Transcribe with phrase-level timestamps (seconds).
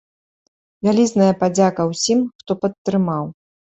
[0.87, 3.23] Вялізная падзяка ўсім, хто падтрымаў!